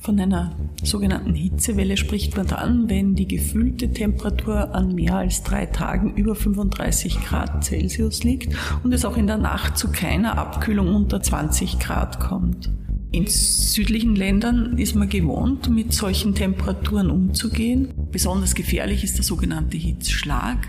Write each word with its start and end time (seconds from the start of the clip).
Von 0.00 0.18
einer 0.18 0.52
sogenannten 0.82 1.34
Hitzewelle 1.34 1.98
spricht 1.98 2.34
man 2.34 2.46
dann, 2.46 2.88
wenn 2.88 3.14
die 3.14 3.28
gefühlte 3.28 3.92
Temperatur 3.92 4.74
an 4.74 4.94
mehr 4.94 5.16
als 5.16 5.42
drei 5.42 5.66
Tagen 5.66 6.14
über 6.14 6.34
35 6.34 7.20
Grad 7.20 7.62
Celsius 7.64 8.24
liegt 8.24 8.56
und 8.82 8.94
es 8.94 9.04
auch 9.04 9.18
in 9.18 9.26
der 9.26 9.36
Nacht 9.36 9.76
zu 9.76 9.92
keiner 9.92 10.38
Abkühlung 10.38 10.94
unter 10.94 11.20
20 11.20 11.78
Grad 11.80 12.18
kommt. 12.18 12.70
In 13.12 13.26
südlichen 13.26 14.16
Ländern 14.16 14.78
ist 14.78 14.94
man 14.94 15.10
gewohnt, 15.10 15.68
mit 15.68 15.92
solchen 15.92 16.34
Temperaturen 16.34 17.10
umzugehen. 17.10 17.88
Besonders 18.12 18.54
gefährlich 18.54 19.04
ist 19.04 19.16
der 19.16 19.24
sogenannte 19.24 19.76
Hitzschlag. 19.76 20.68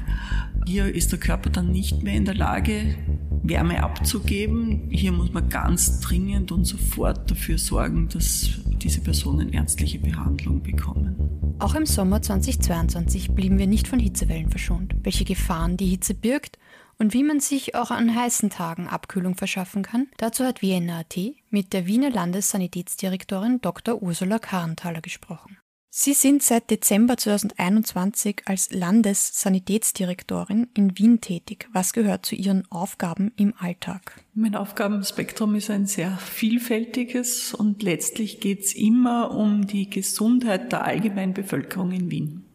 Hier 0.67 0.93
ist 0.93 1.11
der 1.11 1.19
Körper 1.19 1.49
dann 1.49 1.71
nicht 1.71 2.03
mehr 2.03 2.13
in 2.13 2.25
der 2.25 2.35
Lage, 2.35 2.95
Wärme 3.43 3.81
abzugeben. 3.83 4.89
Hier 4.91 5.11
muss 5.11 5.33
man 5.33 5.49
ganz 5.49 5.99
dringend 6.01 6.51
und 6.51 6.65
sofort 6.65 7.31
dafür 7.31 7.57
sorgen, 7.57 8.09
dass 8.09 8.51
diese 8.65 9.01
Personen 9.01 9.53
ärztliche 9.53 9.99
Behandlung 9.99 10.61
bekommen. 10.61 11.55
Auch 11.59 11.75
im 11.75 11.85
Sommer 11.85 12.21
2022 12.21 13.31
blieben 13.31 13.57
wir 13.59 13.67
nicht 13.67 13.87
von 13.87 13.99
Hitzewellen 13.99 14.49
verschont. 14.49 14.95
Welche 15.03 15.25
Gefahren 15.25 15.77
die 15.77 15.87
Hitze 15.87 16.13
birgt 16.13 16.57
und 16.97 17.13
wie 17.13 17.23
man 17.23 17.39
sich 17.39 17.75
auch 17.75 17.91
an 17.91 18.15
heißen 18.15 18.49
Tagen 18.49 18.87
Abkühlung 18.87 19.35
verschaffen 19.35 19.81
kann, 19.83 20.07
dazu 20.17 20.43
hat 20.43 20.61
Vienna.at 20.61 21.17
mit 21.49 21.73
der 21.73 21.87
Wiener 21.87 22.11
Landessanitätsdirektorin 22.11 23.61
Dr. 23.61 24.01
Ursula 24.01 24.39
Karenthaler 24.39 25.01
gesprochen. 25.01 25.57
Sie 25.93 26.13
sind 26.13 26.41
seit 26.41 26.71
Dezember 26.71 27.17
2021 27.17 28.43
als 28.45 28.71
Landessanitätsdirektorin 28.71 30.69
in 30.73 30.97
Wien 30.97 31.19
tätig. 31.19 31.67
Was 31.73 31.91
gehört 31.91 32.25
zu 32.25 32.33
Ihren 32.33 32.63
Aufgaben 32.71 33.33
im 33.35 33.53
Alltag? 33.59 34.23
Mein 34.33 34.55
Aufgabenspektrum 34.55 35.53
ist 35.55 35.69
ein 35.69 35.87
sehr 35.87 36.17
vielfältiges 36.17 37.53
und 37.53 37.83
letztlich 37.83 38.39
geht 38.39 38.61
es 38.61 38.73
immer 38.73 39.31
um 39.31 39.67
die 39.67 39.89
Gesundheit 39.89 40.71
der 40.71 40.85
allgemeinen 40.85 41.33
Bevölkerung 41.33 41.91
in 41.91 42.09
Wien. 42.09 42.45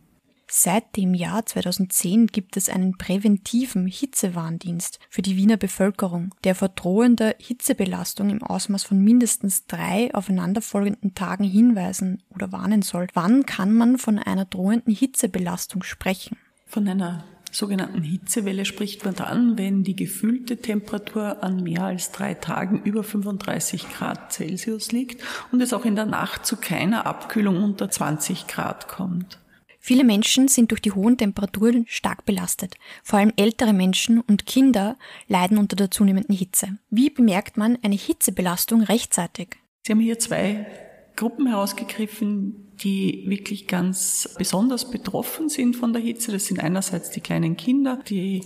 Seit 0.49 0.97
dem 0.97 1.13
Jahr 1.13 1.45
2010 1.45 2.29
gibt 2.29 2.57
es 2.57 2.69
einen 2.69 2.97
präventiven 2.97 3.89
Hitzewarndienst 3.89 5.01
für 5.11 5.23
die 5.23 5.37
Wiener 5.37 5.57
Bevölkerung, 5.57 6.35
der 6.45 6.55
vor 6.55 6.69
drohender 6.69 7.35
Hitzebelastung 7.39 8.31
im 8.31 8.43
Ausmaß 8.45 8.85
von 8.85 8.99
mindestens 9.03 9.67
drei 9.67 10.15
aufeinanderfolgenden 10.15 11.15
Tagen 11.15 11.45
hinweisen 11.45 12.23
oder 12.33 12.53
warnen 12.53 12.83
soll. 12.83 13.09
Wann 13.13 13.45
kann 13.45 13.75
man 13.75 13.99
von 13.99 14.21
einer 14.21 14.45
drohenden 14.45 14.95
Hitzebelastung 14.95 15.83
sprechen? 15.83 16.37
Von 16.65 16.87
einer 16.87 17.25
sogenannten 17.51 18.03
Hitzewelle 18.03 18.65
spricht 18.65 19.05
man 19.05 19.17
dann, 19.17 19.59
wenn 19.59 19.83
die 19.83 19.97
gefühlte 19.97 20.59
Temperatur 20.59 21.43
an 21.43 21.63
mehr 21.63 21.85
als 21.85 22.13
drei 22.13 22.35
Tagen 22.35 22.83
über 22.85 23.03
35 23.03 23.89
Grad 23.91 24.33
Celsius 24.33 24.93
liegt 24.93 25.23
und 25.51 25.61
es 25.61 25.73
auch 25.73 25.85
in 25.85 25.97
der 25.97 26.07
Nacht 26.07 26.47
zu 26.47 26.57
keiner 26.57 27.07
Abkühlung 27.07 27.65
unter 27.65 27.91
20 27.91 28.47
Grad 28.47 28.87
kommt. 28.87 29.39
Viele 29.87 30.03
Menschen 30.03 30.49
sind 30.49 30.73
durch 30.73 30.81
die 30.83 30.91
hohen 30.91 31.17
Temperaturen 31.17 31.85
stark 31.87 32.25
belastet. 32.25 32.75
Vor 33.05 33.21
allem 33.21 33.33
ältere 33.37 33.73
Menschen 33.73 34.21
und 34.21 34.45
Kinder 34.45 34.97
leiden 35.29 35.59
unter 35.59 35.77
der 35.77 35.93
zunehmenden 35.93 36.35
Hitze. 36.35 36.77
Wie 36.91 37.09
bemerkt 37.09 37.57
man 37.57 37.79
eine 37.85 37.95
Hitzebelastung 37.95 38.83
rechtzeitig? 38.83 39.51
Sie 39.87 39.93
haben 39.93 40.01
hier 40.01 40.19
zwei 40.19 40.67
Gruppen 41.15 41.47
herausgegriffen, 41.47 42.73
die 42.83 43.27
wirklich 43.29 43.69
ganz 43.69 44.35
besonders 44.37 44.91
betroffen 44.91 45.49
sind 45.49 45.77
von 45.77 45.93
der 45.93 46.03
Hitze. 46.03 46.33
Das 46.33 46.47
sind 46.47 46.59
einerseits 46.59 47.13
die 47.13 47.21
kleinen 47.21 47.57
Kinder, 47.57 48.01
die 48.09 48.43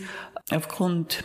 aufgrund 0.51 1.25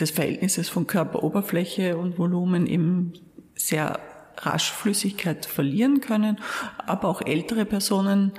des 0.00 0.10
Verhältnisses 0.10 0.70
von 0.70 0.86
Körperoberfläche 0.86 1.98
und 1.98 2.18
Volumen 2.18 2.66
eben 2.66 3.12
sehr 3.54 4.00
rasch 4.38 4.72
Flüssigkeit 4.72 5.44
verlieren 5.44 6.00
können, 6.00 6.38
aber 6.78 7.08
auch 7.08 7.20
ältere 7.20 7.66
Personen, 7.66 8.32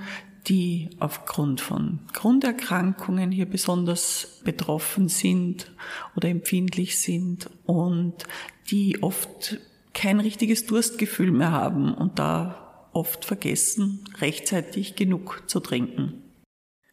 die 0.47 0.89
aufgrund 0.99 1.61
von 1.61 1.99
Grunderkrankungen 2.13 3.31
hier 3.31 3.47
besonders 3.47 4.41
betroffen 4.43 5.09
sind 5.09 5.71
oder 6.16 6.29
empfindlich 6.29 7.00
sind 7.00 7.50
und 7.66 8.25
die 8.69 9.01
oft 9.01 9.57
kein 9.94 10.19
richtiges 10.19 10.66
Durstgefühl 10.66 11.31
mehr 11.31 11.51
haben 11.51 11.94
und 11.94 12.19
da 12.19 12.89
oft 12.94 13.25
vergessen, 13.25 14.03
rechtzeitig 14.19 14.95
genug 14.95 15.44
zu 15.47 15.59
trinken. 15.59 16.22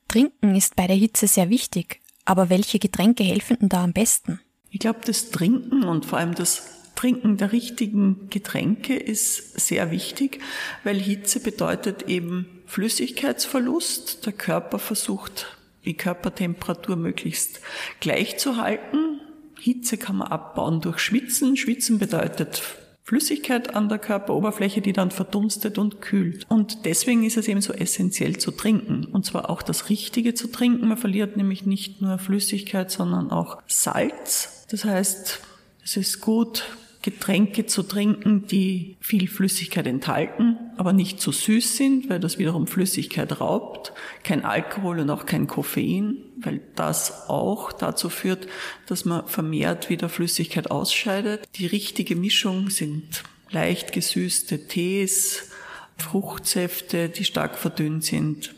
Trinken 0.08 0.54
ist 0.54 0.76
bei 0.76 0.86
der 0.86 0.96
Hitze 0.96 1.26
sehr 1.26 1.48
wichtig, 1.48 2.00
aber 2.24 2.50
welche 2.50 2.78
Getränke 2.78 3.24
helfen 3.24 3.58
denn 3.60 3.68
da 3.68 3.84
am 3.84 3.92
besten? 3.92 4.40
Ich 4.70 4.78
glaube, 4.78 5.00
das 5.04 5.30
Trinken 5.30 5.84
und 5.84 6.06
vor 6.06 6.18
allem 6.18 6.34
das 6.34 6.62
Trinken 6.94 7.36
der 7.36 7.52
richtigen 7.52 8.28
Getränke 8.30 8.94
ist 8.94 9.58
sehr 9.58 9.90
wichtig, 9.90 10.40
weil 10.84 11.00
Hitze 11.00 11.40
bedeutet 11.40 12.08
eben 12.08 12.51
Flüssigkeitsverlust. 12.72 14.24
Der 14.24 14.32
Körper 14.32 14.78
versucht, 14.78 15.58
die 15.84 15.92
Körpertemperatur 15.92 16.96
möglichst 16.96 17.60
gleich 18.00 18.38
zu 18.38 18.56
halten. 18.56 19.20
Hitze 19.60 19.98
kann 19.98 20.16
man 20.16 20.28
abbauen 20.28 20.80
durch 20.80 20.98
Schwitzen. 20.98 21.58
Schwitzen 21.58 21.98
bedeutet 21.98 22.62
Flüssigkeit 23.04 23.74
an 23.74 23.90
der 23.90 23.98
Körperoberfläche, 23.98 24.80
die 24.80 24.94
dann 24.94 25.10
verdunstet 25.10 25.76
und 25.76 26.00
kühlt. 26.00 26.46
Und 26.48 26.86
deswegen 26.86 27.24
ist 27.24 27.36
es 27.36 27.46
eben 27.46 27.60
so 27.60 27.74
essentiell 27.74 28.38
zu 28.38 28.50
trinken. 28.52 29.04
Und 29.04 29.26
zwar 29.26 29.50
auch 29.50 29.60
das 29.60 29.90
Richtige 29.90 30.32
zu 30.32 30.48
trinken. 30.48 30.88
Man 30.88 30.96
verliert 30.96 31.36
nämlich 31.36 31.66
nicht 31.66 32.00
nur 32.00 32.16
Flüssigkeit, 32.16 32.90
sondern 32.90 33.30
auch 33.30 33.60
Salz. 33.66 34.66
Das 34.70 34.86
heißt, 34.86 35.40
es 35.84 35.96
ist 35.98 36.22
gut, 36.22 36.64
Getränke 37.02 37.66
zu 37.66 37.82
trinken, 37.82 38.46
die 38.46 38.96
viel 39.00 39.28
Flüssigkeit 39.28 39.86
enthalten, 39.86 40.56
aber 40.76 40.92
nicht 40.92 41.20
zu 41.20 41.32
süß 41.32 41.76
sind, 41.76 42.08
weil 42.08 42.20
das 42.20 42.38
wiederum 42.38 42.66
Flüssigkeit 42.66 43.40
raubt. 43.40 43.92
Kein 44.22 44.44
Alkohol 44.44 45.00
und 45.00 45.10
auch 45.10 45.26
kein 45.26 45.48
Koffein, 45.48 46.16
weil 46.36 46.60
das 46.76 47.28
auch 47.28 47.72
dazu 47.72 48.08
führt, 48.08 48.46
dass 48.86 49.04
man 49.04 49.26
vermehrt 49.26 49.90
wieder 49.90 50.08
Flüssigkeit 50.08 50.70
ausscheidet. 50.70 51.48
Die 51.56 51.66
richtige 51.66 52.14
Mischung 52.16 52.70
sind 52.70 53.24
leicht 53.50 53.92
gesüßte 53.92 54.66
Tees, 54.68 55.50
Fruchtsäfte, 55.98 57.08
die 57.08 57.24
stark 57.24 57.58
verdünnt 57.58 58.04
sind, 58.04 58.54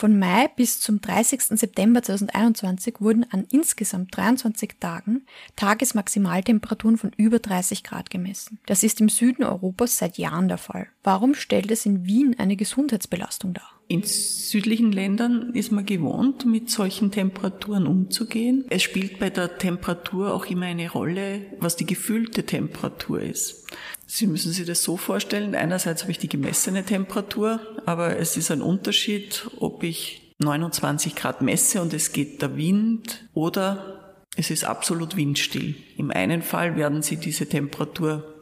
von 0.00 0.18
Mai 0.18 0.48
bis 0.56 0.80
zum 0.80 1.02
30. 1.02 1.58
September 1.58 2.02
2021 2.02 3.02
wurden 3.02 3.26
an 3.30 3.46
insgesamt 3.50 4.16
23 4.16 4.76
Tagen 4.80 5.26
Tagesmaximaltemperaturen 5.56 6.96
von 6.96 7.12
über 7.18 7.38
30 7.38 7.84
Grad 7.84 8.08
gemessen. 8.08 8.58
Das 8.64 8.82
ist 8.82 9.02
im 9.02 9.10
Süden 9.10 9.44
Europas 9.44 9.98
seit 9.98 10.16
Jahren 10.16 10.48
der 10.48 10.56
Fall. 10.56 10.86
Warum 11.04 11.34
stellt 11.34 11.70
es 11.70 11.84
in 11.84 12.06
Wien 12.06 12.34
eine 12.38 12.56
Gesundheitsbelastung 12.56 13.52
dar? 13.52 13.79
In 13.90 14.04
südlichen 14.04 14.92
Ländern 14.92 15.52
ist 15.52 15.72
man 15.72 15.84
gewohnt, 15.84 16.46
mit 16.46 16.70
solchen 16.70 17.10
Temperaturen 17.10 17.88
umzugehen. 17.88 18.64
Es 18.70 18.84
spielt 18.84 19.18
bei 19.18 19.30
der 19.30 19.58
Temperatur 19.58 20.32
auch 20.32 20.46
immer 20.46 20.66
eine 20.66 20.88
Rolle, 20.88 21.46
was 21.58 21.74
die 21.74 21.86
gefühlte 21.86 22.46
Temperatur 22.46 23.20
ist. 23.20 23.66
Sie 24.06 24.28
müssen 24.28 24.52
sich 24.52 24.64
das 24.64 24.84
so 24.84 24.96
vorstellen, 24.96 25.56
einerseits 25.56 26.02
habe 26.02 26.12
ich 26.12 26.18
die 26.18 26.28
gemessene 26.28 26.84
Temperatur, 26.84 27.58
aber 27.84 28.16
es 28.16 28.36
ist 28.36 28.52
ein 28.52 28.62
Unterschied, 28.62 29.50
ob 29.58 29.82
ich 29.82 30.36
29 30.38 31.16
Grad 31.16 31.42
messe 31.42 31.82
und 31.82 31.92
es 31.92 32.12
geht 32.12 32.42
der 32.42 32.56
Wind 32.56 33.24
oder 33.34 34.20
es 34.36 34.52
ist 34.52 34.62
absolut 34.62 35.16
windstill. 35.16 35.74
Im 35.96 36.12
einen 36.12 36.42
Fall 36.42 36.76
werden 36.76 37.02
Sie 37.02 37.16
diese 37.16 37.48
Temperatur 37.48 38.36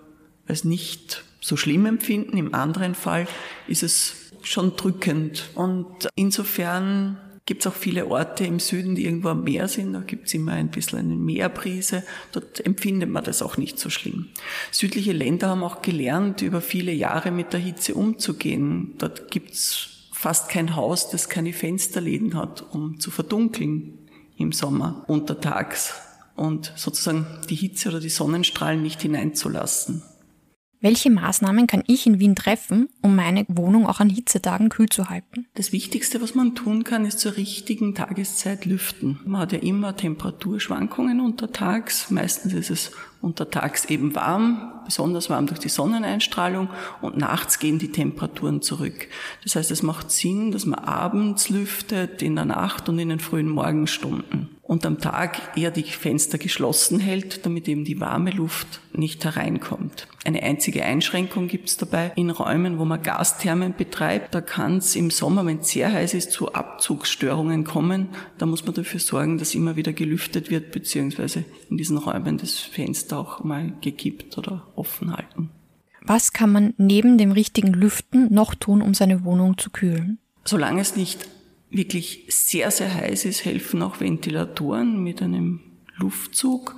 als 0.47 0.65
nicht 0.65 1.25
so 1.41 1.57
schlimm 1.57 1.87
empfinden, 1.87 2.37
im 2.37 2.55
anderen 2.55 2.95
Fall 2.95 3.27
ist 3.67 3.83
es 3.83 4.28
schon 4.43 4.77
drückend. 4.77 5.51
Und 5.55 6.09
insofern 6.15 7.19
gibt 7.49 7.63
es 7.63 7.67
auch 7.67 7.75
viele 7.75 8.07
Orte 8.09 8.45
im 8.45 8.61
Süden, 8.61 8.95
die 8.95 9.07
irgendwo 9.07 9.29
am 9.29 9.45
Meer 9.45 9.69
sind. 9.69 9.95
Da 9.95 10.01
gibt 10.01 10.27
es 10.27 10.35
immer 10.35 10.53
ein 10.53 10.69
bisschen 10.69 10.99
eine 10.99 11.17
Meerbrise. 11.17 12.05
Dort 12.33 12.65
empfindet 12.65 13.09
man 13.09 13.25
das 13.25 13.41
auch 13.41 13.57
nicht 13.57 13.79
so 13.79 13.89
schlimm. 13.89 14.29
Südliche 14.71 15.13
Länder 15.13 15.49
haben 15.49 15.65
auch 15.65 15.81
gelernt, 15.81 16.43
über 16.43 16.61
viele 16.61 16.93
Jahre 16.93 17.31
mit 17.31 17.55
der 17.55 17.61
Hitze 17.61 17.95
umzugehen. 17.95 18.95
Dort 18.99 19.31
gibt 19.31 19.53
es 19.53 20.09
fast 20.13 20.51
kein 20.51 20.77
Haus, 20.77 21.09
das 21.11 21.29
keine 21.29 21.53
Fensterläden 21.53 22.35
hat, 22.35 22.67
um 22.71 23.01
zu 23.01 23.11
verdunkeln 23.11 23.99
im 24.37 24.53
Sommer 24.53 25.05
untertags 25.09 25.95
und 26.37 26.73
sozusagen 26.77 27.27
die 27.49 27.57
Hitze 27.57 27.89
oder 27.89 28.01
die 28.01 28.09
Sonnenstrahlen 28.09 28.83
nicht 28.83 29.01
hineinzulassen. 29.01 30.03
Welche 30.81 31.11
Maßnahmen 31.11 31.67
kann 31.67 31.83
ich 31.89 32.07
in 32.07 32.21
Wien 32.21 32.37
treffen, 32.37 32.89
um 33.03 33.17
meine 33.17 33.45
Wohnung 33.49 33.87
auch 33.87 33.99
an 33.99 34.11
Hitzetagen 34.11 34.69
kühl 34.69 34.89
zu 34.89 35.11
halten? 35.11 35.47
Das 35.55 35.73
Wichtigste, 35.73 36.23
was 36.23 36.37
man 36.37 36.55
tun 36.55 36.85
kann, 36.85 37.05
ist 37.05 37.19
zur 37.19 37.37
richtigen 37.37 37.97
Tageszeit 37.97 38.65
lüften. 38.65 39.19
Man 39.25 39.41
hat 39.41 39.53
ja 39.53 39.59
immer 39.59 39.97
Temperaturschwankungen 39.97 41.21
untertags. 41.21 42.13
Meistens 42.13 42.53
ist 42.53 42.71
es 42.71 42.93
untertags 43.21 43.87
eben 43.87 44.15
warm, 44.15 44.73
besonders 44.85 45.29
warm 45.29 45.49
durch 45.49 45.59
die 45.59 45.69
Sonneneinstrahlung 45.69 46.69
und 47.01 47.17
nachts 47.17 47.59
gehen 47.59 47.81
die 47.81 47.91
Temperaturen 47.91 48.63
zurück. 48.63 49.09
Das 49.43 49.57
heißt, 49.57 49.73
es 49.73 49.83
macht 49.83 50.13
Sinn, 50.13 50.53
dass 50.53 50.65
man 50.65 50.79
abends 50.79 51.49
lüftet, 51.49 52.23
in 52.23 52.37
der 52.37 52.45
Nacht 52.45 52.89
und 52.89 53.01
in 53.01 53.09
den 53.09 53.19
frühen 53.19 53.49
Morgenstunden 53.49 54.58
und 54.69 54.85
am 54.85 54.99
Tag 54.99 55.57
eher 55.57 55.71
die 55.71 55.83
Fenster 55.83 56.37
geschlossen 56.37 57.01
hält, 57.01 57.47
damit 57.47 57.67
eben 57.69 57.85
die 57.85 58.01
warme 58.01 58.31
Luft 58.31 58.81
nicht 58.93 59.25
hereinkommt. 59.25 60.07
Eine 60.27 60.43
einzige 60.43 60.85
Einschränkung 60.85 61.49
gibt 61.49 61.71
es 61.71 61.79
dabei 61.79 62.13
in 62.17 62.29
Räumen, 62.29 62.79
wo 62.79 62.85
man 62.85 63.03
Gasthermen 63.03 63.75
betreibt. 63.75 64.35
Da 64.35 64.43
kann 64.43 64.77
es 64.77 64.95
im 64.95 65.11
Sommer, 65.11 65.47
wenn 65.47 65.61
es 65.61 65.71
sehr 65.71 65.91
heiß 65.91 66.13
ist, 66.13 66.33
zu 66.33 66.53
Abzugsstörungen 66.53 67.65
kommen. 67.65 68.11
Da 68.37 68.45
muss 68.45 68.67
man 68.67 68.75
dafür 68.75 69.01
sorgen, 69.01 69.39
dass 69.39 69.55
immer 69.55 69.77
wieder 69.77 69.95
gelüftet 69.95 70.51
wird, 70.51 70.71
beziehungsweise 70.71 71.47
in 71.71 71.79
diesen 71.79 71.97
Räumen 71.97 72.37
das 72.37 72.59
Fenster 72.59 73.19
auch 73.19 73.43
mal 73.43 73.73
gekippt 73.81 74.37
oder 74.37 74.67
offen 74.77 75.17
halten. 75.17 75.49
Was 76.03 76.35
kann 76.35 76.53
man 76.53 76.75
neben 76.77 77.17
dem 77.17 77.33
richtigen 77.33 77.73
Lüften 77.73 78.33
noch 78.33 78.55
tun, 78.55 78.83
um 78.83 78.93
seine 78.93 79.25
Wohnung 79.25 79.57
zu 79.57 79.71
kühlen? 79.71 80.19
Solange 80.45 80.83
es 80.83 80.95
nicht 80.95 81.27
wirklich 81.71 82.25
sehr, 82.29 82.71
sehr 82.71 82.93
heiß 82.93 83.25
ist, 83.25 83.45
helfen 83.45 83.83
auch 83.83 84.01
Ventilatoren 84.01 85.03
mit 85.03 85.23
einem 85.23 85.61
Luftzug. 85.97 86.77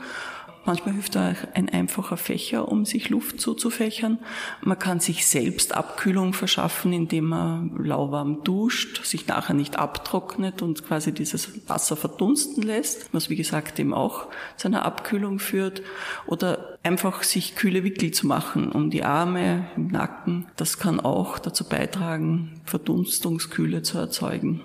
Manchmal 0.67 0.93
hilft 0.95 1.17
auch 1.17 1.35
ein 1.55 1.71
einfacher 1.71 2.19
Fächer, 2.19 2.69
um 2.69 2.85
sich 2.85 3.09
Luft 3.09 3.41
zuzufächern. 3.41 4.19
Man 4.61 4.79
kann 4.79 5.01
sich 5.01 5.27
selbst 5.27 5.75
Abkühlung 5.75 6.35
verschaffen, 6.35 6.93
indem 6.93 7.29
man 7.29 7.83
lauwarm 7.83 8.45
duscht, 8.45 9.05
sich 9.05 9.27
nachher 9.27 9.55
nicht 9.55 9.79
abtrocknet 9.79 10.61
und 10.61 10.85
quasi 10.87 11.13
dieses 11.13 11.67
Wasser 11.69 11.97
verdunsten 11.97 12.63
lässt, 12.63 13.13
was 13.13 13.31
wie 13.31 13.37
gesagt 13.37 13.79
eben 13.79 13.95
auch 13.95 14.27
zu 14.59 14.69
einer 14.69 14.85
Abkühlung 14.85 15.39
führt. 15.39 15.83
Oder 16.27 16.79
einfach 16.83 17.23
sich 17.23 17.57
kühle 17.57 17.83
Wickel 17.83 18.11
zu 18.11 18.27
machen 18.27 18.71
um 18.71 18.91
die 18.91 19.03
Arme, 19.03 19.67
im 19.77 19.89
Nacken. 19.89 20.47
Das 20.57 20.79
kann 20.79 21.01
auch 21.01 21.39
dazu 21.39 21.67
beitragen, 21.67 22.61
Verdunstungskühle 22.67 23.81
zu 23.81 23.97
erzeugen. 23.97 24.61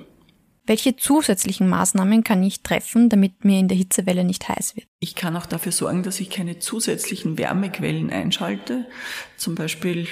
Welche 0.68 0.96
zusätzlichen 0.96 1.70
Maßnahmen 1.70 2.24
kann 2.24 2.42
ich 2.42 2.64
treffen, 2.64 3.10
damit 3.10 3.46
mir 3.46 3.60
in 3.60 3.68
der 3.68 3.78
Hitzewelle 3.78 4.24
nicht 4.24 4.50
heiß 4.50 4.76
wird? 4.76 4.88
Ich 5.00 5.14
kann 5.14 5.38
auch 5.38 5.46
dafür 5.46 5.72
sorgen, 5.72 6.02
dass 6.02 6.20
ich 6.20 6.32
keine 6.32 6.58
zusätzlichen 6.58 7.38
Wärmequellen 7.38 8.10
einschalte. 8.10 8.88
Zum 9.38 9.54
Beispiel 9.54 10.08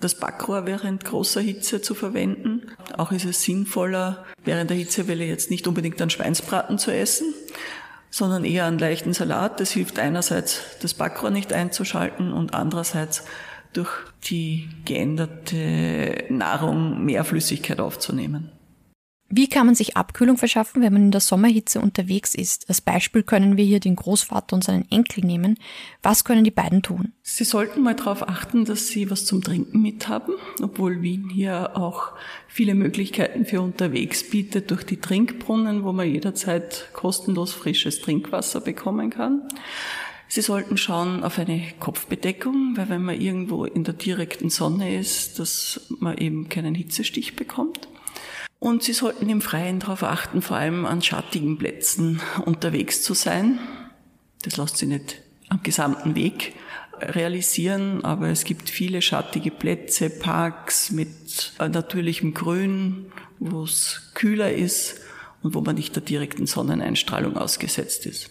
das 0.00 0.18
Backrohr 0.18 0.66
während 0.66 1.04
großer 1.06 1.40
Hitze 1.40 1.80
zu 1.80 1.94
verwenden. 1.94 2.70
Auch 2.98 3.10
ist 3.10 3.24
es 3.24 3.42
sinnvoller, 3.42 4.26
während 4.44 4.68
der 4.68 4.76
Hitzewelle 4.76 5.24
jetzt 5.24 5.50
nicht 5.50 5.66
unbedingt 5.66 6.00
einen 6.02 6.10
Schweinsbraten 6.10 6.76
zu 6.78 6.90
essen, 6.90 7.32
sondern 8.10 8.44
eher 8.44 8.66
einen 8.66 8.78
leichten 8.78 9.14
Salat. 9.14 9.60
Das 9.60 9.70
hilft 9.70 9.98
einerseits, 9.98 10.60
das 10.82 10.92
Backrohr 10.92 11.30
nicht 11.30 11.54
einzuschalten 11.54 12.34
und 12.34 12.52
andererseits 12.52 13.24
durch 13.72 13.90
die 14.28 14.68
geänderte 14.84 16.24
Nahrung 16.28 17.02
mehr 17.02 17.24
Flüssigkeit 17.24 17.80
aufzunehmen. 17.80 18.52
Wie 19.28 19.48
kann 19.48 19.66
man 19.66 19.74
sich 19.74 19.96
Abkühlung 19.96 20.36
verschaffen, 20.36 20.82
wenn 20.82 20.92
man 20.92 21.02
in 21.02 21.10
der 21.10 21.20
Sommerhitze 21.20 21.80
unterwegs 21.80 22.32
ist? 22.34 22.68
Als 22.68 22.80
Beispiel 22.80 23.24
können 23.24 23.56
wir 23.56 23.64
hier 23.64 23.80
den 23.80 23.96
Großvater 23.96 24.54
und 24.54 24.62
seinen 24.62 24.88
Enkel 24.90 25.24
nehmen. 25.24 25.58
Was 26.00 26.24
können 26.24 26.44
die 26.44 26.52
beiden 26.52 26.82
tun? 26.82 27.12
Sie 27.22 27.42
sollten 27.42 27.82
mal 27.82 27.96
darauf 27.96 28.28
achten, 28.28 28.64
dass 28.64 28.86
Sie 28.86 29.10
was 29.10 29.24
zum 29.24 29.42
Trinken 29.42 29.82
mithaben, 29.82 30.34
obwohl 30.62 31.02
Wien 31.02 31.28
hier 31.28 31.76
auch 31.76 32.12
viele 32.46 32.76
Möglichkeiten 32.76 33.46
für 33.46 33.60
unterwegs 33.60 34.30
bietet 34.30 34.70
durch 34.70 34.84
die 34.84 35.00
Trinkbrunnen, 35.00 35.82
wo 35.82 35.92
man 35.92 36.08
jederzeit 36.08 36.90
kostenlos 36.92 37.52
frisches 37.52 38.00
Trinkwasser 38.02 38.60
bekommen 38.60 39.10
kann. 39.10 39.42
Sie 40.28 40.40
sollten 40.40 40.76
schauen 40.76 41.24
auf 41.24 41.38
eine 41.38 41.62
Kopfbedeckung, 41.80 42.76
weil 42.76 42.88
wenn 42.88 43.02
man 43.02 43.20
irgendwo 43.20 43.64
in 43.64 43.82
der 43.82 43.94
direkten 43.94 44.50
Sonne 44.50 44.98
ist, 44.98 45.38
dass 45.40 45.86
man 45.98 46.16
eben 46.18 46.48
keinen 46.48 46.74
Hitzestich 46.74 47.34
bekommt. 47.34 47.88
Und 48.66 48.82
Sie 48.82 48.94
sollten 48.94 49.28
im 49.28 49.42
Freien 49.42 49.78
darauf 49.78 50.02
achten, 50.02 50.42
vor 50.42 50.56
allem 50.56 50.86
an 50.86 51.00
schattigen 51.00 51.56
Plätzen 51.56 52.20
unterwegs 52.46 53.00
zu 53.00 53.14
sein. 53.14 53.60
Das 54.42 54.56
lässt 54.56 54.78
sich 54.78 54.88
nicht 54.88 55.22
am 55.48 55.62
gesamten 55.62 56.16
Weg 56.16 56.52
realisieren, 57.00 58.04
aber 58.04 58.28
es 58.28 58.42
gibt 58.42 58.68
viele 58.68 59.02
schattige 59.02 59.52
Plätze, 59.52 60.10
Parks 60.10 60.90
mit 60.90 61.52
natürlichem 61.60 62.34
Grün, 62.34 63.12
wo 63.38 63.62
es 63.62 64.10
kühler 64.14 64.52
ist 64.52 64.96
und 65.44 65.54
wo 65.54 65.60
man 65.60 65.76
nicht 65.76 65.94
der 65.94 66.02
direkten 66.02 66.48
Sonneneinstrahlung 66.48 67.36
ausgesetzt 67.36 68.04
ist. 68.04 68.30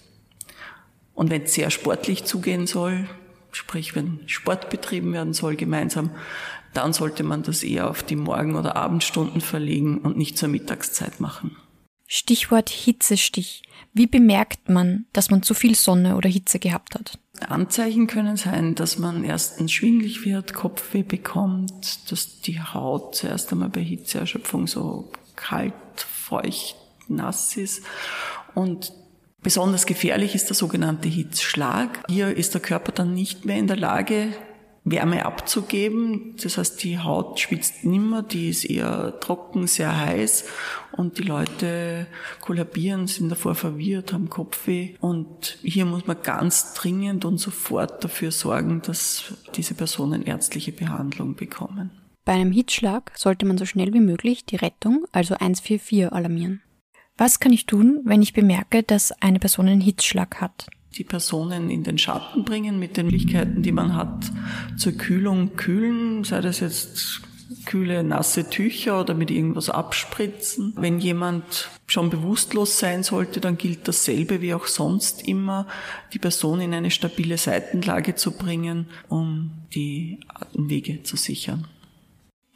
Und 1.13 1.29
wenn 1.29 1.43
es 1.43 1.53
sehr 1.53 1.71
sportlich 1.71 2.25
zugehen 2.25 2.67
soll, 2.67 3.07
sprich 3.53 3.95
wenn 3.95 4.19
Sport 4.25 4.69
betrieben 4.69 5.13
werden 5.13 5.31
soll 5.31 5.55
gemeinsam, 5.55 6.11
dann 6.75 6.93
sollte 6.93 7.23
man 7.23 7.43
das 7.43 7.63
eher 7.63 7.89
auf 7.89 8.03
die 8.03 8.15
Morgen- 8.15 8.55
oder 8.55 8.75
Abendstunden 8.75 9.41
verlegen 9.41 9.99
und 9.99 10.17
nicht 10.17 10.37
zur 10.37 10.49
Mittagszeit 10.49 11.19
machen. 11.19 11.55
Stichwort 12.07 12.69
Hitzestich. 12.69 13.63
Wie 13.93 14.07
bemerkt 14.07 14.69
man, 14.69 15.05
dass 15.13 15.31
man 15.31 15.41
zu 15.41 15.53
viel 15.53 15.75
Sonne 15.75 16.15
oder 16.15 16.29
Hitze 16.29 16.59
gehabt 16.59 16.95
hat? 16.95 17.17
Anzeichen 17.47 18.07
können 18.07 18.37
sein, 18.37 18.75
dass 18.75 18.99
man 18.99 19.23
erstens 19.23 19.71
schwindlig 19.71 20.23
wird, 20.23 20.53
Kopfweh 20.53 21.03
bekommt, 21.03 22.11
dass 22.11 22.41
die 22.41 22.61
Haut 22.61 23.15
zuerst 23.15 23.51
einmal 23.51 23.69
bei 23.69 23.81
Hitzeerschöpfung 23.81 24.67
so 24.67 25.11
kalt, 25.35 25.73
feucht, 25.95 26.75
nass 27.07 27.57
ist 27.57 27.83
und 28.53 28.91
Besonders 29.45 29.85
gefährlich 29.85 30.33
ist 30.33 30.49
der 30.49 30.55
sogenannte 30.55 31.07
Hitzschlag. 31.07 32.03
Hier 32.09 32.35
ist 32.35 32.55
der 32.55 32.61
Körper 32.61 32.91
dann 32.91 33.13
nicht 33.13 33.45
mehr 33.45 33.57
in 33.57 33.67
der 33.67 33.77
Lage, 33.77 34.29
Wärme 34.85 35.25
abzugeben. 35.25 36.35
Das 36.41 36.57
heißt, 36.57 36.81
die 36.83 36.99
Haut 36.99 37.39
schwitzt 37.39 37.83
nimmer, 37.83 38.21
die 38.21 38.49
ist 38.49 38.65
eher 38.65 39.19
trocken, 39.19 39.65
sehr 39.67 39.99
heiß 39.99 40.45
und 40.91 41.17
die 41.17 41.23
Leute 41.23 42.07
kollabieren, 42.39 43.07
sind 43.07 43.29
davor 43.29 43.55
verwirrt, 43.55 44.13
haben 44.13 44.29
Kopfweh. 44.29 44.95
Und 45.01 45.57
hier 45.63 45.85
muss 45.85 46.05
man 46.05 46.21
ganz 46.21 46.75
dringend 46.75 47.25
und 47.25 47.39
sofort 47.39 48.03
dafür 48.03 48.31
sorgen, 48.31 48.83
dass 48.83 49.33
diese 49.55 49.73
Personen 49.73 50.21
ärztliche 50.21 50.71
Behandlung 50.71 51.35
bekommen. 51.35 51.89
Bei 52.23 52.33
einem 52.33 52.51
Hitzschlag 52.51 53.11
sollte 53.15 53.45
man 53.45 53.57
so 53.57 53.65
schnell 53.65 53.93
wie 53.93 53.99
möglich 53.99 54.45
die 54.45 54.55
Rettung, 54.55 55.05
also 55.11 55.33
144, 55.35 56.11
alarmieren. 56.11 56.61
Was 57.17 57.39
kann 57.39 57.53
ich 57.53 57.65
tun, 57.65 58.01
wenn 58.03 58.21
ich 58.21 58.33
bemerke, 58.33 58.83
dass 58.83 59.11
eine 59.21 59.39
Person 59.39 59.67
einen 59.67 59.81
Hitzschlag 59.81 60.41
hat? 60.41 60.67
Die 60.97 61.03
Personen 61.03 61.69
in 61.69 61.83
den 61.83 61.97
Schatten 61.97 62.45
bringen 62.45 62.79
mit 62.79 62.97
den 62.97 63.07
Möglichkeiten, 63.07 63.61
die 63.61 63.71
man 63.71 63.95
hat 63.95 64.31
zur 64.77 64.93
Kühlung 64.93 65.55
kühlen, 65.55 66.23
sei 66.23 66.41
das 66.41 66.59
jetzt 66.61 67.21
kühle, 67.65 68.03
nasse 68.03 68.49
Tücher 68.49 69.01
oder 69.01 69.13
mit 69.13 69.29
irgendwas 69.29 69.69
abspritzen. 69.69 70.73
Wenn 70.77 70.99
jemand 70.99 71.69
schon 71.87 72.09
bewusstlos 72.09 72.79
sein 72.79 73.03
sollte, 73.03 73.39
dann 73.39 73.57
gilt 73.57 73.87
dasselbe 73.87 74.41
wie 74.41 74.53
auch 74.53 74.67
sonst 74.67 75.27
immer, 75.27 75.67
die 76.13 76.19
Person 76.19 76.61
in 76.61 76.73
eine 76.73 76.91
stabile 76.91 77.37
Seitenlage 77.37 78.15
zu 78.15 78.31
bringen, 78.31 78.87
um 79.09 79.51
die 79.73 80.19
Atemwege 80.27 81.03
zu 81.03 81.17
sichern. 81.17 81.67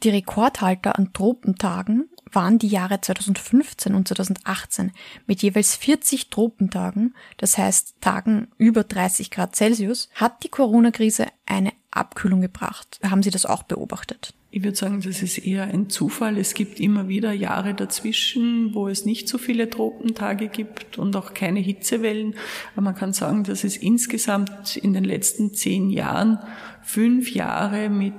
Die 0.02 0.10
Rekordhalter 0.10 0.98
an 0.98 1.12
Tropentagen 1.12 2.08
waren 2.32 2.58
die 2.58 2.68
Jahre 2.68 3.00
2015 3.00 3.94
und 3.94 4.08
2018 4.08 4.92
mit 5.26 5.42
jeweils 5.42 5.76
40 5.76 6.30
Tropentagen, 6.30 7.14
das 7.36 7.58
heißt 7.58 7.94
Tagen 8.00 8.48
über 8.58 8.84
30 8.84 9.30
Grad 9.30 9.56
Celsius, 9.56 10.08
hat 10.14 10.42
die 10.42 10.48
Corona-Krise 10.48 11.26
eine 11.46 11.72
Abkühlung 11.90 12.40
gebracht. 12.40 13.00
Haben 13.02 13.22
Sie 13.22 13.30
das 13.30 13.46
auch 13.46 13.64
beobachtet? 13.64 14.34
Ich 14.52 14.64
würde 14.64 14.76
sagen, 14.76 15.00
das 15.00 15.22
ist 15.22 15.38
eher 15.38 15.64
ein 15.64 15.90
Zufall. 15.90 16.36
Es 16.36 16.54
gibt 16.54 16.80
immer 16.80 17.08
wieder 17.08 17.32
Jahre 17.32 17.72
dazwischen, 17.74 18.74
wo 18.74 18.88
es 18.88 19.04
nicht 19.04 19.28
so 19.28 19.38
viele 19.38 19.70
Tropentage 19.70 20.48
gibt 20.48 20.98
und 20.98 21.14
auch 21.14 21.34
keine 21.34 21.60
Hitzewellen. 21.60 22.34
Aber 22.72 22.82
man 22.82 22.96
kann 22.96 23.12
sagen, 23.12 23.44
dass 23.44 23.62
es 23.62 23.76
insgesamt 23.76 24.76
in 24.76 24.92
den 24.92 25.04
letzten 25.04 25.54
zehn 25.54 25.90
Jahren 25.90 26.38
fünf 26.82 27.32
Jahre 27.32 27.90
mit 27.90 28.14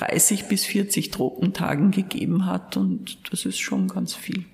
30 0.00 0.46
bis 0.46 0.64
40 0.64 1.10
Tropentagen 1.10 1.90
gegeben 1.90 2.46
hat 2.46 2.76
und 2.76 3.18
das 3.30 3.44
ist 3.44 3.58
schon 3.58 3.88
ganz 3.88 4.14
viel. 4.14 4.44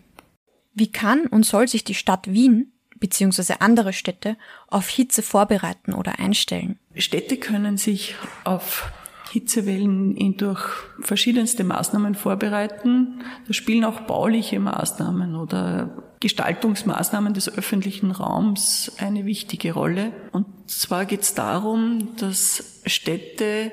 Wie 0.74 0.90
kann 0.90 1.26
und 1.26 1.46
soll 1.46 1.68
sich 1.68 1.84
die 1.84 1.94
Stadt 1.94 2.30
Wien 2.30 2.72
bzw. 2.96 3.54
andere 3.60 3.92
Städte 3.92 4.36
auf 4.68 4.88
Hitze 4.88 5.22
vorbereiten 5.22 5.94
oder 5.94 6.18
einstellen? 6.18 6.78
Städte 6.94 7.36
können 7.36 7.76
sich 7.76 8.14
auf 8.44 8.92
Hitzewellen 9.32 10.36
durch 10.36 10.62
verschiedenste 11.00 11.64
Maßnahmen 11.64 12.14
vorbereiten. 12.14 13.22
Da 13.46 13.52
spielen 13.52 13.84
auch 13.84 14.00
bauliche 14.02 14.60
Maßnahmen 14.60 15.34
oder 15.34 16.02
Gestaltungsmaßnahmen 16.20 17.34
des 17.34 17.52
öffentlichen 17.56 18.10
Raums 18.10 18.92
eine 18.98 19.26
wichtige 19.26 19.72
Rolle. 19.72 20.12
Und 20.32 20.46
zwar 20.70 21.04
geht 21.04 21.22
es 21.22 21.34
darum, 21.34 22.16
dass 22.16 22.80
Städte 22.86 23.72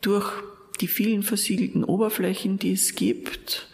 durch 0.00 0.30
die 0.80 0.88
vielen 0.88 1.22
versiegelten 1.22 1.84
Oberflächen, 1.84 2.58
die 2.58 2.72
es 2.72 2.94
gibt, 2.94 3.68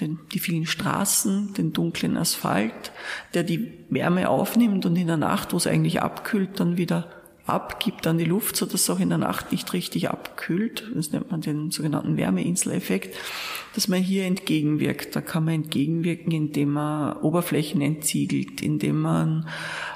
den, 0.00 0.18
die 0.32 0.38
vielen 0.38 0.66
Straßen, 0.66 1.54
den 1.54 1.72
dunklen 1.72 2.16
Asphalt, 2.16 2.92
der 3.34 3.42
die 3.42 3.72
Wärme 3.90 4.28
aufnimmt 4.28 4.86
und 4.86 4.96
in 4.96 5.06
der 5.06 5.16
Nacht, 5.16 5.52
wo 5.52 5.56
es 5.56 5.66
eigentlich 5.66 6.00
abkühlt, 6.00 6.60
dann 6.60 6.76
wieder 6.76 7.17
abgibt 7.48 8.06
an 8.06 8.18
die 8.18 8.24
Luft, 8.24 8.56
so 8.56 8.66
dass 8.66 8.82
es 8.82 8.90
auch 8.90 9.00
in 9.00 9.08
der 9.08 9.18
Nacht 9.18 9.52
nicht 9.52 9.72
richtig 9.72 10.10
abkühlt. 10.10 10.90
Das 10.94 11.12
nennt 11.12 11.30
man 11.30 11.40
den 11.40 11.70
sogenannten 11.70 12.16
Wärmeinseleffekt, 12.16 13.16
dass 13.74 13.88
man 13.88 14.00
hier 14.00 14.24
entgegenwirkt. 14.24 15.16
Da 15.16 15.20
kann 15.20 15.44
man 15.44 15.54
entgegenwirken, 15.54 16.32
indem 16.32 16.72
man 16.72 17.16
Oberflächen 17.18 17.80
entsiegelt, 17.80 18.60
indem 18.60 19.00
man 19.00 19.48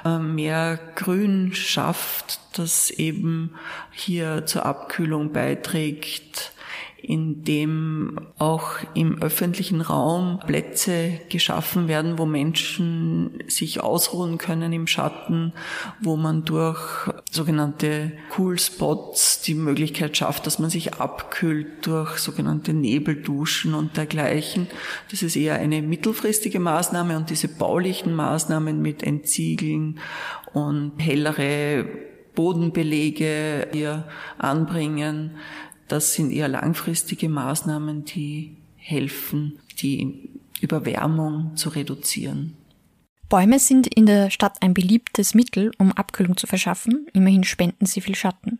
äh, 0.05 0.19
mehr 0.19 0.79
Grün 0.95 1.53
schafft, 1.53 2.39
das 2.57 2.89
eben 2.89 3.51
hier 3.91 4.45
zur 4.45 4.65
Abkühlung 4.65 5.31
beiträgt 5.31 6.53
in 7.03 7.43
dem 7.43 8.17
auch 8.37 8.77
im 8.93 9.21
öffentlichen 9.21 9.81
Raum 9.81 10.39
Plätze 10.47 11.19
geschaffen 11.27 11.89
werden, 11.89 12.17
wo 12.17 12.25
Menschen 12.25 13.43
sich 13.47 13.81
ausruhen 13.81 14.37
können 14.37 14.71
im 14.71 14.87
Schatten, 14.87 15.51
wo 15.99 16.15
man 16.15 16.45
durch 16.45 16.79
sogenannte 17.29 18.13
Cool 18.37 18.57
Spots 18.57 19.41
die 19.41 19.53
Möglichkeit 19.53 20.15
schafft, 20.15 20.47
dass 20.47 20.59
man 20.59 20.69
sich 20.69 20.93
abkühlt 20.93 21.85
durch 21.85 22.19
sogenannte 22.19 22.71
Nebelduschen 22.73 23.73
und 23.73 23.97
dergleichen. 23.97 24.67
Das 25.11 25.23
ist 25.23 25.35
eher 25.35 25.55
eine 25.55 25.81
mittelfristige 25.81 26.61
Maßnahme 26.61 27.17
und 27.17 27.29
diese 27.29 27.49
baulichen 27.49 28.15
Maßnahmen 28.15 28.81
mit 28.81 29.03
Entziegeln 29.03 29.99
und 30.53 30.93
hellere 30.99 31.85
Bodenbelege 32.33 33.67
hier 33.73 34.05
anbringen, 34.37 35.31
das 35.87 36.13
sind 36.13 36.31
eher 36.31 36.47
langfristige 36.47 37.29
Maßnahmen, 37.29 38.05
die 38.05 38.57
helfen, 38.75 39.59
die 39.79 40.29
Überwärmung 40.61 41.55
zu 41.55 41.69
reduzieren. 41.69 42.57
Bäume 43.29 43.57
sind 43.57 43.87
in 43.87 44.05
der 44.05 44.29
Stadt 44.29 44.61
ein 44.61 44.73
beliebtes 44.73 45.33
Mittel, 45.33 45.71
um 45.79 45.91
Abkühlung 45.91 46.37
zu 46.37 46.45
verschaffen. 46.45 47.07
Immerhin 47.13 47.43
spenden 47.43 47.85
sie 47.85 48.01
viel 48.01 48.15
Schatten. 48.15 48.59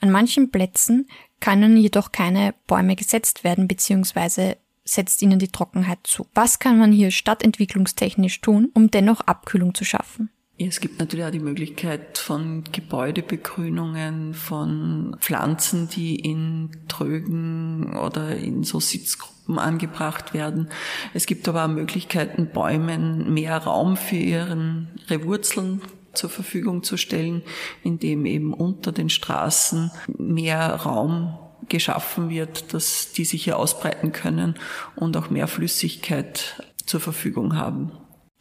An 0.00 0.10
manchen 0.10 0.50
Plätzen 0.50 1.08
können 1.40 1.76
jedoch 1.76 2.12
keine 2.12 2.54
Bäume 2.66 2.94
gesetzt 2.94 3.42
werden, 3.42 3.66
beziehungsweise 3.66 4.58
setzt 4.84 5.22
ihnen 5.22 5.38
die 5.38 5.48
Trockenheit 5.48 5.98
zu. 6.04 6.26
Was 6.34 6.58
kann 6.58 6.78
man 6.78 6.92
hier 6.92 7.10
stadtentwicklungstechnisch 7.10 8.40
tun, 8.40 8.70
um 8.74 8.90
dennoch 8.90 9.22
Abkühlung 9.22 9.74
zu 9.74 9.84
schaffen? 9.84 10.30
Es 10.68 10.80
gibt 10.80 10.98
natürlich 10.98 11.24
auch 11.24 11.30
die 11.30 11.40
Möglichkeit 11.40 12.18
von 12.18 12.64
Gebäudebegrünungen, 12.70 14.34
von 14.34 15.16
Pflanzen, 15.20 15.88
die 15.88 16.16
in 16.16 16.70
Trögen 16.88 17.96
oder 17.96 18.36
in 18.36 18.62
so 18.62 18.78
Sitzgruppen 18.80 19.58
angebracht 19.58 20.34
werden. 20.34 20.68
Es 21.14 21.26
gibt 21.26 21.48
aber 21.48 21.64
auch 21.64 21.68
Möglichkeiten, 21.68 22.48
Bäumen 22.52 23.32
mehr 23.32 23.56
Raum 23.58 23.96
für 23.96 24.16
ihren 24.16 24.88
Wurzeln 25.08 25.82
zur 26.12 26.30
Verfügung 26.30 26.82
zu 26.82 26.96
stellen, 26.96 27.42
indem 27.82 28.26
eben 28.26 28.52
unter 28.52 28.92
den 28.92 29.08
Straßen 29.08 29.90
mehr 30.18 30.74
Raum 30.74 31.38
geschaffen 31.68 32.28
wird, 32.28 32.74
dass 32.74 33.12
die 33.12 33.24
sich 33.24 33.44
hier 33.44 33.58
ausbreiten 33.58 34.12
können 34.12 34.56
und 34.96 35.16
auch 35.16 35.30
mehr 35.30 35.48
Flüssigkeit 35.48 36.62
zur 36.84 37.00
Verfügung 37.00 37.56
haben. 37.56 37.92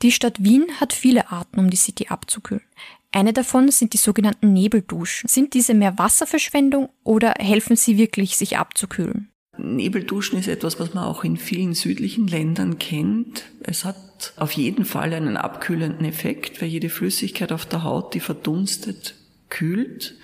Die 0.01 0.11
Stadt 0.11 0.43
Wien 0.43 0.65
hat 0.79 0.93
viele 0.93 1.31
Arten, 1.31 1.59
um 1.59 1.69
die 1.69 1.77
City 1.77 2.07
abzukühlen. 2.07 2.63
Eine 3.11 3.33
davon 3.33 3.69
sind 3.69 3.93
die 3.93 3.97
sogenannten 3.97 4.53
Nebelduschen. 4.53 5.27
Sind 5.27 5.53
diese 5.53 5.73
mehr 5.73 5.97
Wasserverschwendung 5.97 6.89
oder 7.03 7.33
helfen 7.37 7.75
sie 7.75 7.97
wirklich, 7.97 8.37
sich 8.37 8.57
abzukühlen? 8.57 9.29
Nebelduschen 9.57 10.39
ist 10.39 10.47
etwas, 10.47 10.79
was 10.79 10.93
man 10.93 11.03
auch 11.03 11.23
in 11.23 11.37
vielen 11.37 11.73
südlichen 11.73 12.25
Ländern 12.25 12.79
kennt. 12.79 13.43
Es 13.61 13.85
hat 13.85 14.33
auf 14.37 14.53
jeden 14.53 14.85
Fall 14.85 15.13
einen 15.13 15.37
abkühlenden 15.37 16.05
Effekt, 16.05 16.61
weil 16.61 16.69
jede 16.69 16.89
Flüssigkeit 16.89 17.51
auf 17.51 17.65
der 17.65 17.83
Haut, 17.83 18.13
die 18.13 18.21
verdunstet, 18.21 19.15
kühlt. 19.49 20.15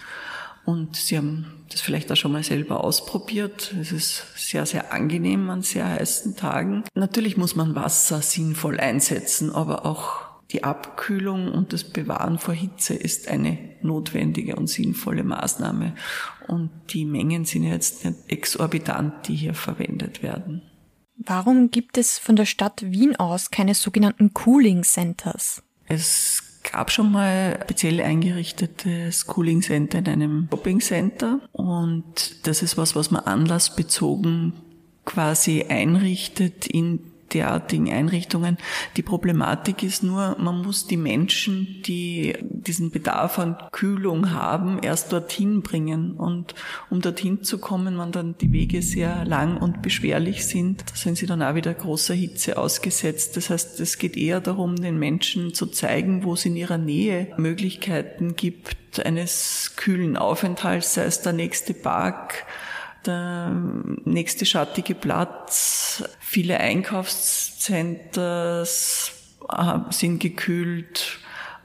Und 0.67 0.97
Sie 0.97 1.17
haben 1.17 1.45
das 1.69 1.79
vielleicht 1.79 2.11
auch 2.11 2.17
schon 2.17 2.33
mal 2.33 2.43
selber 2.43 2.83
ausprobiert. 2.83 3.73
Es 3.79 3.93
ist 3.93 4.25
sehr, 4.35 4.65
sehr 4.65 4.91
angenehm 4.91 5.49
an 5.49 5.61
sehr 5.61 5.87
heißen 5.87 6.35
Tagen. 6.35 6.83
Natürlich 6.93 7.37
muss 7.37 7.55
man 7.55 7.73
Wasser 7.73 8.21
sinnvoll 8.21 8.77
einsetzen, 8.77 9.49
aber 9.49 9.85
auch 9.85 10.25
die 10.51 10.65
Abkühlung 10.65 11.53
und 11.53 11.71
das 11.71 11.85
Bewahren 11.85 12.37
vor 12.37 12.53
Hitze 12.53 12.95
ist 12.95 13.29
eine 13.29 13.57
notwendige 13.81 14.57
und 14.57 14.67
sinnvolle 14.67 15.23
Maßnahme. 15.23 15.95
Und 16.49 16.69
die 16.89 17.05
Mengen 17.05 17.45
sind 17.45 17.63
jetzt 17.63 18.03
nicht 18.03 18.17
exorbitant, 18.27 19.29
die 19.29 19.35
hier 19.35 19.53
verwendet 19.53 20.21
werden. 20.21 20.63
Warum 21.15 21.71
gibt 21.71 21.97
es 21.97 22.19
von 22.19 22.35
der 22.35 22.45
Stadt 22.45 22.83
Wien 22.83 23.15
aus 23.15 23.51
keine 23.51 23.73
sogenannten 23.73 24.33
Cooling 24.33 24.83
Centers? 24.83 25.63
Es 25.85 26.43
gab 26.71 26.91
schon 26.91 27.11
mal 27.11 27.59
speziell 27.63 28.01
eingerichtetes 28.01 29.25
Cooling 29.25 29.61
Center 29.61 29.99
in 29.99 30.07
einem 30.07 30.47
Shopping 30.51 30.79
Center 30.79 31.39
und 31.51 32.47
das 32.47 32.61
ist 32.61 32.77
was, 32.77 32.95
was 32.95 33.11
man 33.11 33.23
anlassbezogen 33.23 34.53
quasi 35.05 35.65
einrichtet 35.69 36.67
in 36.67 36.99
derartigen 37.33 37.91
Einrichtungen. 37.91 38.57
Die 38.95 39.01
Problematik 39.01 39.83
ist 39.83 40.03
nur, 40.03 40.35
man 40.39 40.61
muss 40.61 40.87
die 40.87 40.97
Menschen, 40.97 41.81
die 41.85 42.35
diesen 42.41 42.91
Bedarf 42.91 43.39
an 43.39 43.57
Kühlung 43.71 44.31
haben, 44.31 44.79
erst 44.81 45.11
dorthin 45.11 45.61
bringen. 45.61 46.11
Und 46.11 46.55
um 46.89 47.01
dorthin 47.01 47.43
zu 47.43 47.59
kommen, 47.59 47.97
wenn 47.97 48.11
dann 48.11 48.35
die 48.39 48.51
Wege 48.51 48.81
sehr 48.81 49.25
lang 49.25 49.57
und 49.57 49.81
beschwerlich 49.81 50.45
sind, 50.45 50.83
sind 50.93 51.17
sie 51.17 51.25
dann 51.25 51.43
auch 51.43 51.55
wieder 51.55 51.73
großer 51.73 52.13
Hitze 52.13 52.57
ausgesetzt. 52.57 53.37
Das 53.37 53.49
heißt, 53.49 53.79
es 53.79 53.97
geht 53.97 54.17
eher 54.17 54.41
darum, 54.41 54.75
den 54.75 54.99
Menschen 54.99 55.53
zu 55.53 55.67
zeigen, 55.67 56.23
wo 56.23 56.33
es 56.33 56.45
in 56.45 56.55
ihrer 56.55 56.77
Nähe 56.77 57.33
Möglichkeiten 57.37 58.35
gibt 58.35 58.77
eines 58.99 59.73
kühlen 59.75 60.17
Aufenthalts, 60.17 60.95
sei 60.95 61.03
es 61.03 61.21
der 61.21 61.33
nächste 61.33 61.73
Park, 61.73 62.45
der 63.07 63.59
nächste 64.05 64.45
schattige 64.45 64.93
Platz, 64.93 66.03
viele 66.19 66.59
Einkaufscenters 66.59 69.13
äh, 69.49 69.79
sind 69.89 70.19
gekühlt, 70.19 71.19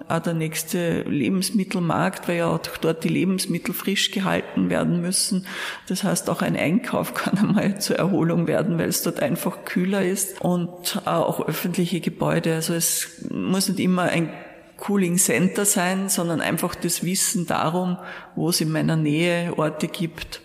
auch 0.09 0.21
der 0.21 0.35
nächste 0.35 1.03
Lebensmittelmarkt, 1.03 2.29
weil 2.29 2.39
ja 2.39 2.49
auch 2.49 2.61
dort 2.81 3.05
die 3.05 3.09
Lebensmittel 3.09 3.75
frisch 3.75 4.11
gehalten 4.11 4.71
werden 4.71 5.01
müssen. 5.01 5.47
Das 5.89 6.05
heißt, 6.05 6.31
auch 6.31 6.43
ein 6.43 6.57
Einkauf 6.57 7.15
kann 7.15 7.39
einmal 7.39 7.81
zur 7.81 7.97
Erholung 7.97 8.47
werden, 8.47 8.79
weil 8.79 8.89
es 8.89 9.03
dort 9.03 9.21
einfach 9.21 9.65
kühler 9.65 10.05
ist 10.05 10.41
und 10.41 11.03
auch 11.05 11.47
öffentliche 11.47 12.01
Gebäude. 12.01 12.55
Also 12.55 12.75
es 12.75 13.23
muss 13.31 13.69
nicht 13.69 13.81
immer 13.81 14.03
ein 14.03 14.33
Cooling 14.79 15.17
Center 15.17 15.65
sein, 15.65 16.09
sondern 16.09 16.41
einfach 16.41 16.75
das 16.75 17.05
Wissen 17.05 17.47
darum, 17.47 17.99
wo 18.35 18.49
es 18.49 18.61
in 18.61 18.73
meiner 18.73 18.97
Nähe 18.97 19.57
Orte 19.57 19.87
gibt, 19.87 20.41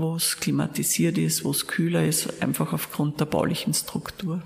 wo 0.00 0.16
es 0.16 0.38
klimatisiert 0.38 1.18
ist, 1.18 1.44
wo 1.44 1.50
es 1.50 1.66
kühler 1.66 2.04
ist, 2.04 2.42
einfach 2.42 2.72
aufgrund 2.72 3.20
der 3.20 3.26
baulichen 3.26 3.74
Struktur. 3.74 4.42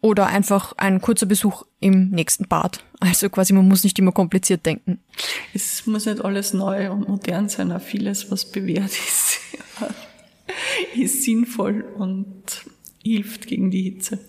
Oder 0.00 0.26
einfach 0.26 0.74
ein 0.76 1.00
kurzer 1.00 1.26
Besuch 1.26 1.64
im 1.80 2.10
nächsten 2.10 2.46
Bad. 2.46 2.84
Also 3.00 3.28
quasi, 3.30 3.52
man 3.52 3.66
muss 3.66 3.82
nicht 3.82 3.98
immer 3.98 4.12
kompliziert 4.12 4.64
denken. 4.64 5.00
Es 5.54 5.86
muss 5.86 6.06
nicht 6.06 6.24
alles 6.24 6.54
neu 6.54 6.90
und 6.92 7.08
modern 7.08 7.48
sein, 7.48 7.72
auch 7.72 7.80
vieles, 7.80 8.30
was 8.30 8.50
bewährt 8.50 8.90
ist, 8.90 9.38
ist 10.96 11.24
sinnvoll 11.24 11.82
und 11.96 12.64
hilft 13.02 13.48
gegen 13.48 13.70
die 13.70 13.82
Hitze. 13.82 14.20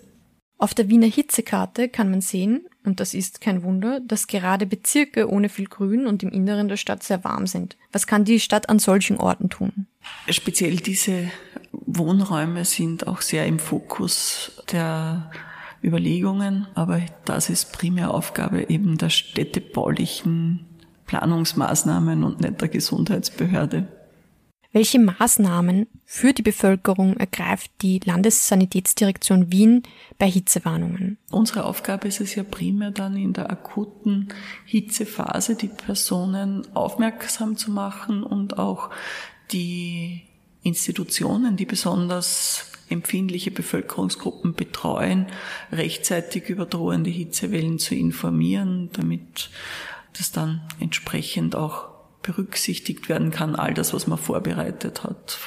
Auf 0.57 0.73
der 0.73 0.89
Wiener 0.89 1.07
Hitzekarte 1.07 1.87
kann 1.87 2.09
man 2.09 2.19
sehen, 2.19 2.65
und 2.83 2.99
das 2.99 3.13
ist 3.13 3.39
kein 3.39 3.63
Wunder, 3.63 4.01
dass 4.01 4.27
gerade 4.27 4.65
Bezirke 4.65 5.29
ohne 5.29 5.47
viel 5.47 5.67
Grün 5.67 6.05
und 6.05 6.21
im 6.21 6.31
Inneren 6.31 6.67
der 6.67 6.75
Stadt 6.75 7.01
sehr 7.01 7.23
warm 7.23 7.47
sind. 7.47 7.77
Was 7.93 8.07
kann 8.07 8.25
die 8.25 8.41
Stadt 8.41 8.67
an 8.67 8.79
solchen 8.79 9.17
Orten 9.17 9.49
tun? 9.49 9.87
Speziell 10.29 10.77
diese 10.77 11.31
Wohnräume 11.71 12.65
sind 12.65 13.07
auch 13.07 13.21
sehr 13.21 13.45
im 13.47 13.59
Fokus 13.59 14.63
der 14.71 15.31
Überlegungen, 15.83 16.67
aber 16.75 17.01
das 17.25 17.49
ist 17.49 17.73
primär 17.73 18.13
Aufgabe 18.13 18.69
eben 18.69 18.97
der 18.97 19.09
städtebaulichen 19.09 20.65
Planungsmaßnahmen 21.05 22.23
und 22.23 22.41
nicht 22.41 22.61
der 22.61 22.67
Gesundheitsbehörde. 22.67 23.87
Welche 24.71 24.99
Maßnahmen 24.99 25.87
für 26.05 26.31
die 26.31 26.43
Bevölkerung 26.43 27.17
ergreift 27.17 27.71
die 27.81 27.99
Landessanitätsdirektion 28.05 29.51
Wien 29.51 29.81
bei 30.19 30.29
Hitzewarnungen? 30.29 31.17
Unsere 31.31 31.65
Aufgabe 31.65 32.07
ist 32.07 32.21
es 32.21 32.35
ja 32.35 32.43
primär 32.43 32.91
dann 32.91 33.17
in 33.17 33.33
der 33.33 33.49
akuten 33.49 34.27
Hitzephase 34.65 35.55
die 35.55 35.69
Personen 35.69 36.67
aufmerksam 36.75 37.57
zu 37.57 37.71
machen 37.71 38.21
und 38.21 38.59
auch 38.59 38.91
die 39.51 40.23
Institutionen, 40.61 41.57
die 41.57 41.65
besonders 41.65 42.71
empfindliche 42.89 43.51
Bevölkerungsgruppen 43.51 44.53
betreuen, 44.53 45.27
rechtzeitig 45.71 46.49
über 46.49 46.65
drohende 46.65 47.09
Hitzewellen 47.09 47.79
zu 47.79 47.95
informieren, 47.95 48.89
damit 48.93 49.49
das 50.17 50.31
dann 50.31 50.61
entsprechend 50.79 51.55
auch 51.55 51.89
berücksichtigt 52.21 53.07
werden 53.07 53.31
kann, 53.31 53.55
all 53.55 53.73
das, 53.73 53.93
was 53.93 54.07
man 54.07 54.17
vorbereitet 54.17 55.03
hat. 55.03 55.37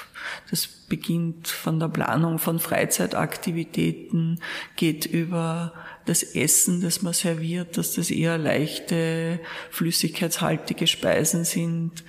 Das 0.51 0.67
beginnt 0.67 1.49
von 1.49 1.79
der 1.81 1.89
Planung 1.89 2.39
von 2.39 2.59
Freizeitaktivitäten, 2.59 4.41
geht 4.77 5.05
über 5.05 5.73
das 6.07 6.23
Essen, 6.23 6.81
das 6.81 7.03
man 7.03 7.13
serviert, 7.13 7.77
dass 7.77 7.95
das 7.95 8.11
eher 8.11 8.39
leichte, 8.39 9.41
flüssigkeitshaltige 9.71 10.87
Speisen 10.87 11.45
sind, 11.45 12.05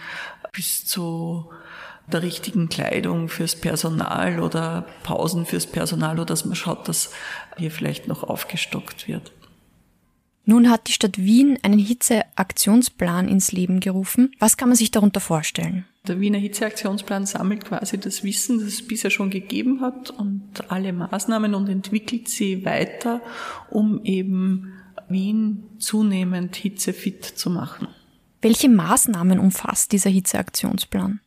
bis 0.53 0.86
zu 0.86 1.50
der 2.12 2.22
richtigen 2.22 2.69
Kleidung 2.69 3.27
fürs 3.27 3.55
Personal 3.55 4.39
oder 4.39 4.86
Pausen 5.03 5.45
fürs 5.45 5.67
Personal 5.67 6.15
oder 6.15 6.25
dass 6.25 6.45
man 6.45 6.55
schaut, 6.55 6.88
dass 6.88 7.12
hier 7.57 7.72
vielleicht 7.72 8.07
noch 8.07 8.24
aufgestockt 8.24 9.07
wird. 9.07 9.31
Nun 10.45 10.69
hat 10.69 10.88
die 10.88 10.91
Stadt 10.91 11.17
Wien 11.17 11.57
einen 11.62 11.79
Hitzeaktionsplan 11.79 13.29
ins 13.29 13.53
Leben 13.53 13.79
gerufen. 13.79 14.31
Was 14.39 14.57
kann 14.57 14.67
man 14.67 14.75
sich 14.75 14.91
darunter 14.91 15.22
vorstellen? 15.22 15.86
Der 16.05 16.19
Wiener 16.19 16.38
Hitzeaktionsplan 16.38 17.25
sammelt 17.25 17.63
quasi 17.63 17.98
das 17.98 18.25
Wissen, 18.25 18.60
das 18.60 18.67
es 18.67 18.86
bisher 18.86 19.10
schon 19.10 19.29
gegeben 19.29 19.79
hat 19.79 20.10
und 20.10 20.69
alle 20.69 20.91
Maßnahmen 20.91 21.55
und 21.55 21.69
entwickelt 21.69 22.27
sie 22.27 22.65
weiter, 22.65 23.22
um 23.69 24.03
eben 24.03 24.74
Wien 25.07 25.63
zunehmend 25.79 26.57
hitzefit 26.57 27.24
zu 27.24 27.50
machen. 27.50 27.88
Welche 28.43 28.67
Maßnahmen 28.67 29.39
umfasst 29.39 29.93
dieser 29.93 30.09
Hitzeaktionsplan? 30.09 31.21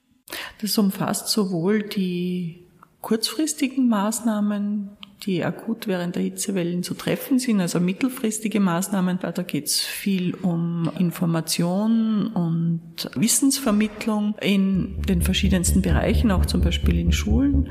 Das 0.60 0.76
umfasst 0.76 1.28
sowohl 1.28 1.82
die 1.82 2.66
kurzfristigen 3.00 3.88
Maßnahmen, 3.88 4.95
die 5.26 5.44
akut 5.44 5.88
während 5.88 6.14
der 6.14 6.22
Hitzewellen 6.22 6.84
zu 6.84 6.94
treffen 6.94 7.40
sind, 7.40 7.60
also 7.60 7.80
mittelfristige 7.80 8.60
Maßnahmen. 8.60 9.18
Da 9.20 9.32
geht 9.42 9.66
es 9.66 9.80
viel 9.80 10.34
um 10.34 10.88
Information 10.98 12.28
und 12.28 13.10
Wissensvermittlung 13.16 14.36
in 14.40 15.02
den 15.02 15.22
verschiedensten 15.22 15.82
Bereichen, 15.82 16.30
auch 16.30 16.46
zum 16.46 16.60
Beispiel 16.60 17.00
in 17.00 17.10
Schulen, 17.12 17.70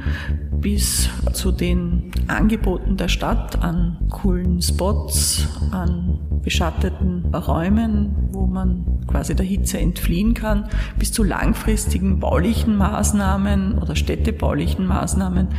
bis 0.52 1.10
zu 1.32 1.54
den 1.54 2.12
Angeboten 2.28 2.98
der 2.98 3.08
Stadt 3.08 3.62
an 3.64 4.06
coolen 4.10 4.62
Spots, 4.62 5.48
an 5.72 6.20
beschatteten 6.44 7.34
Räumen, 7.34 8.30
wo 8.32 8.46
man 8.46 9.00
quasi 9.08 9.36
der 9.36 9.46
Hitze 9.46 9.80
entfliehen 9.80 10.34
kann, 10.34 10.70
bis 11.00 11.12
zu 11.12 11.24
langfristigen 11.24 12.20
baulichen 12.20 12.76
Maßnahmen 12.76 13.80
oder 13.80 13.96
städtebaulichen 13.96 14.86
Maßnahmen, 14.86 15.50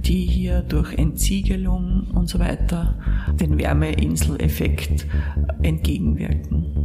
die 0.00 0.26
hier 0.26 0.60
durch 0.60 0.92
Entsiegelung 1.44 2.06
und 2.14 2.26
so 2.26 2.38
weiter 2.38 2.94
den 3.38 3.58
Wärmeinseleffekt 3.58 5.06
entgegenwirken. 5.62 6.83